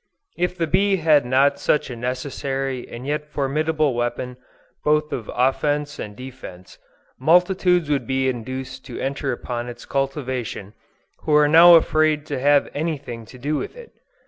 If 0.35 0.57
the 0.57 0.65
bee 0.65 0.95
had 0.95 1.27
not 1.27 1.59
such 1.59 1.91
a 1.91 1.95
necessary 1.95 2.89
and 2.89 3.05
yet 3.05 3.27
formidable 3.29 3.93
weapon 3.93 4.37
both 4.83 5.13
of 5.13 5.29
offence 5.31 5.99
and 5.99 6.15
defence, 6.15 6.79
multitudes 7.19 7.87
would 7.91 8.07
be 8.07 8.27
induced 8.27 8.83
to 8.87 8.99
enter 8.99 9.31
upon 9.31 9.69
its 9.69 9.85
cultivation, 9.85 10.73
who 11.19 11.35
are 11.35 11.47
now 11.47 11.75
afraid 11.75 12.25
to 12.25 12.39
have 12.39 12.67
any 12.73 12.97
thing 12.97 13.27
to 13.27 13.37
do 13.37 13.57
with 13.57 13.75
it. 13.75 13.91